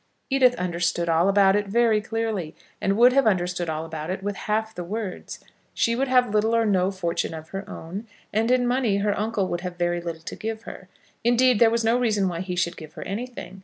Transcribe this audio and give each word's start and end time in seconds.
Edith 0.31 0.55
understood 0.55 1.09
all 1.09 1.29
about 1.29 1.55
it 1.55 1.67
very 1.67 2.01
clearly, 2.01 2.55
and 2.81 2.97
would 2.97 3.13
have 3.13 3.27
understood 3.27 3.69
all 3.69 3.85
about 3.85 4.09
it 4.09 4.23
with 4.23 4.35
half 4.35 4.73
the 4.73 4.83
words. 4.83 5.39
She 5.75 5.95
would 5.95 6.07
have 6.07 6.33
little 6.33 6.55
or 6.55 6.65
no 6.65 6.89
fortune 6.89 7.35
of 7.35 7.49
her 7.49 7.69
own, 7.69 8.07
and 8.33 8.49
in 8.49 8.65
money 8.65 8.97
her 8.97 9.15
uncle 9.15 9.47
would 9.49 9.61
have 9.61 9.77
very 9.77 10.01
little 10.01 10.23
to 10.23 10.35
give 10.35 10.61
to 10.61 10.65
her. 10.65 10.89
Indeed, 11.23 11.59
there 11.59 11.69
was 11.69 11.83
no 11.83 11.99
reason 11.99 12.27
why 12.27 12.39
he 12.39 12.55
should 12.55 12.77
give 12.77 12.93
her 12.93 13.03
anything. 13.03 13.59